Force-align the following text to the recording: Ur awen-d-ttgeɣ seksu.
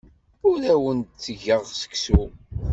Ur 0.49 0.59
awen-d-ttgeɣ 0.73 1.61
seksu. 1.79 2.21